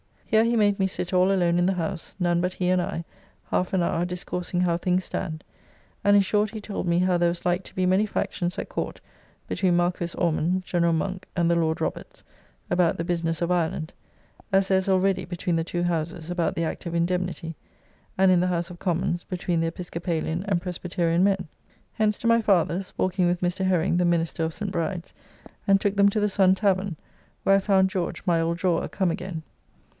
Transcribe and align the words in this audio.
Here 0.25 0.43
he 0.45 0.55
made 0.55 0.79
me 0.79 0.87
sit 0.87 1.13
all 1.13 1.31
alone 1.31 1.59
in 1.59 1.65
the 1.65 1.73
House, 1.73 2.15
none 2.17 2.41
but 2.41 2.53
he 2.53 2.69
and 2.69 2.81
I, 2.81 3.03
half 3.49 3.73
an 3.73 3.83
hour, 3.83 4.03
discoursing 4.05 4.61
how 4.61 4.77
things 4.77 5.03
stand, 5.05 5.43
and 6.03 6.15
in 6.15 6.21
short 6.21 6.51
he 6.51 6.61
told 6.61 6.87
me 6.87 6.99
how 6.99 7.17
there 7.17 7.29
was 7.29 7.45
like 7.45 7.63
to 7.65 7.75
be 7.75 7.85
many 7.85 8.05
factions 8.07 8.57
at 8.57 8.69
Court 8.69 8.99
between 9.47 9.75
Marquis 9.75 10.15
Ormond, 10.17 10.63
General 10.63 10.93
Monk, 10.93 11.27
and 11.35 11.51
the 11.51 11.55
Lord 11.55 11.81
Roberts, 11.81 12.23
about 12.69 12.97
the 12.97 13.03
business 13.03 13.41
of 13.43 13.51
Ireland; 13.51 13.91
as 14.53 14.69
there 14.69 14.77
is 14.77 14.87
already 14.89 15.25
between 15.25 15.57
the 15.57 15.65
two 15.65 15.83
Houses 15.83 16.31
about 16.31 16.55
the 16.55 16.63
Act 16.63 16.85
of 16.85 16.95
Indemnity; 16.95 17.53
and 18.17 18.31
in 18.31 18.39
the 18.39 18.47
House 18.47 18.71
of 18.71 18.79
Commons, 18.79 19.25
between 19.25 19.59
the 19.59 19.67
Episcopalian 19.67 20.45
and 20.47 20.61
Presbyterian 20.61 21.23
men. 21.25 21.47
Hence 21.93 22.17
to 22.19 22.27
my 22.27 22.41
father's 22.41 22.91
(walking 22.97 23.27
with 23.27 23.41
Mr. 23.41 23.65
Herring, 23.65 23.97
the 23.97 24.05
minister 24.05 24.45
of 24.45 24.53
St. 24.53 24.71
Bride's), 24.71 25.13
and 25.67 25.79
took 25.79 25.95
them 25.95 26.09
to 26.09 26.21
the 26.21 26.29
Sun 26.29 26.55
Tavern, 26.55 26.95
where 27.43 27.57
I 27.57 27.59
found 27.59 27.89
George, 27.91 28.23
my 28.25 28.39
old 28.41 28.57
drawer, 28.57 28.87
come 28.87 29.11
again. 29.11 29.43